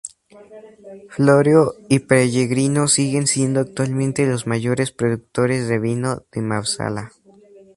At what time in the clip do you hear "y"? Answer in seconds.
1.87-1.99